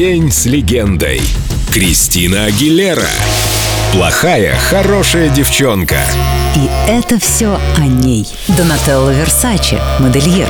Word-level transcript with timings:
День 0.00 0.32
с 0.32 0.46
легендой. 0.46 1.20
Кристина 1.70 2.46
Агилера. 2.46 3.10
Плохая, 3.92 4.56
хорошая 4.56 5.28
девчонка. 5.28 5.98
И 6.56 6.90
это 6.90 7.18
все 7.18 7.60
о 7.76 7.80
ней. 7.80 8.26
Донателло 8.56 9.10
Версаче, 9.10 9.78
модельер. 9.98 10.48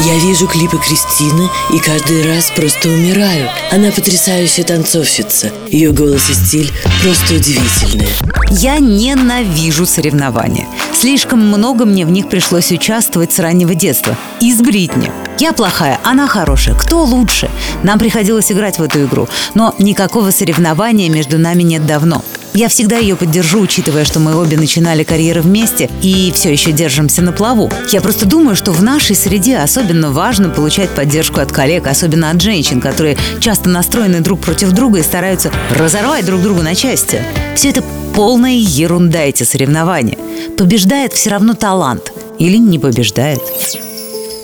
Я 0.00 0.18
вижу 0.20 0.46
клипы 0.46 0.78
Кристины 0.78 1.50
и 1.74 1.78
каждый 1.78 2.26
раз 2.26 2.50
просто 2.56 2.88
умираю. 2.88 3.50
Она 3.70 3.90
потрясающая 3.90 4.64
танцовщица. 4.64 5.52
Ее 5.68 5.92
голос 5.92 6.30
и 6.30 6.32
стиль 6.32 6.72
просто 7.02 7.34
удивительные. 7.34 8.08
Я 8.50 8.78
ненавижу 8.78 9.84
соревнования. 9.84 10.66
Слишком 10.94 11.46
много 11.46 11.84
мне 11.84 12.06
в 12.06 12.10
них 12.10 12.30
пришлось 12.30 12.72
участвовать 12.72 13.30
с 13.30 13.40
раннего 13.40 13.74
детства. 13.74 14.16
Из 14.40 14.62
Бритни. 14.62 15.12
Я 15.38 15.52
плохая, 15.52 16.00
она 16.02 16.26
хорошая. 16.26 16.74
Кто 16.74 17.04
лучше? 17.04 17.50
Нам 17.82 17.98
приходилось 17.98 18.50
играть 18.50 18.78
в 18.78 18.82
эту 18.82 19.04
игру. 19.04 19.28
Но 19.54 19.74
никакого 19.78 20.30
соревнования 20.30 21.10
между 21.10 21.38
нами 21.38 21.62
нет 21.62 21.84
давно. 21.84 22.24
Я 22.54 22.68
всегда 22.68 22.96
ее 22.96 23.16
поддержу, 23.16 23.60
учитывая, 23.60 24.06
что 24.06 24.18
мы 24.18 24.34
обе 24.34 24.56
начинали 24.56 25.04
карьеры 25.04 25.42
вместе 25.42 25.90
и 26.00 26.32
все 26.34 26.50
еще 26.50 26.72
держимся 26.72 27.20
на 27.20 27.32
плаву. 27.32 27.70
Я 27.92 28.00
просто 28.00 28.24
думаю, 28.24 28.56
что 28.56 28.72
в 28.72 28.82
нашей 28.82 29.14
среде 29.14 29.58
особенно 29.58 30.10
важно 30.10 30.48
получать 30.48 30.88
поддержку 30.88 31.40
от 31.40 31.52
коллег, 31.52 31.86
особенно 31.86 32.30
от 32.30 32.40
женщин, 32.40 32.80
которые 32.80 33.18
часто 33.40 33.68
настроены 33.68 34.20
друг 34.20 34.40
против 34.40 34.72
друга 34.72 35.00
и 35.00 35.02
стараются 35.02 35.52
разорвать 35.78 36.24
друг 36.24 36.40
друга 36.40 36.62
на 36.62 36.74
части. 36.74 37.22
Все 37.54 37.68
это 37.68 37.84
полная 38.14 38.54
ерунда, 38.54 39.18
эти 39.18 39.42
соревнования. 39.42 40.16
Побеждает 40.56 41.12
все 41.12 41.28
равно 41.28 41.52
талант. 41.52 42.10
Или 42.38 42.56
не 42.56 42.78
побеждает. 42.78 43.42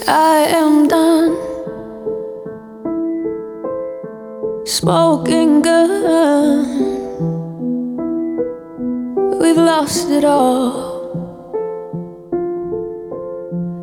I 0.08 0.46
am 0.48 0.88
done 0.88 1.52
smoking 4.66 5.62
gun. 5.62 6.66
We've 9.40 9.56
lost 9.56 10.10
it 10.10 10.24
all. 10.24 10.72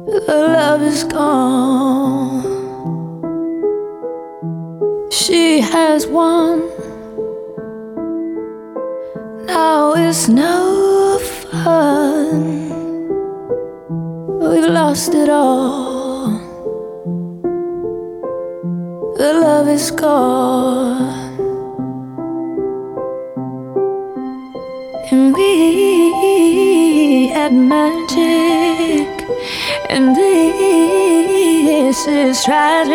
The 0.07 0.21
love 0.27 0.81
is 0.81 1.03
gone. 1.05 2.43
She 5.11 5.61
has 5.61 6.05
won. 6.07 6.69
Now 9.45 9.93
it's 9.93 10.27
no 10.27 11.19
fun. 11.19 12.69
We've 14.39 14.71
lost 14.81 15.13
it 15.13 15.29
all. 15.29 15.88
Is 19.69 19.91
gone. 19.91 21.37
And 25.11 25.33
we 25.35 27.27
had 27.27 27.53
magic, 27.53 29.07
and 29.89 30.15
this 30.15 31.97
is 32.07 32.43
tragic. 32.43 32.93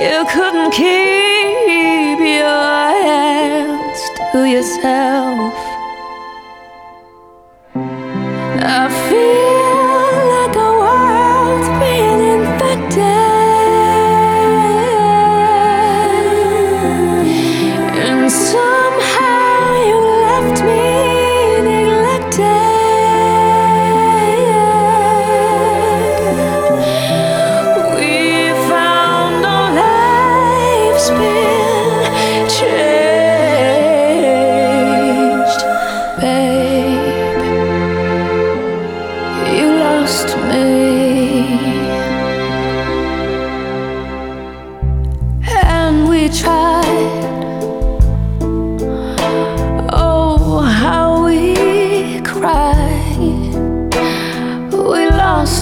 You 0.00 0.24
couldn't 0.34 0.72
keep 0.72 2.18
your 2.18 2.64
hands 3.06 4.00
to 4.32 4.44
yourself. 4.44 5.73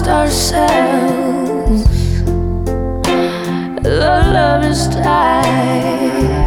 Lost 0.03 0.09
ourselves. 0.09 1.83
The 3.83 3.89
love 4.33 4.63
is 4.65 4.87
died. 4.87 6.42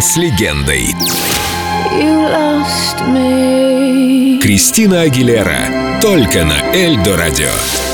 День 0.00 0.08
с 0.08 0.16
легендой. 0.16 0.94
You 1.92 2.32
lost 2.32 3.06
me. 3.06 4.40
Кристина 4.40 5.02
Агилера. 5.02 5.98
Только 6.00 6.44
на 6.44 6.74
Эльдо 6.74 7.18
радио. 7.18 7.89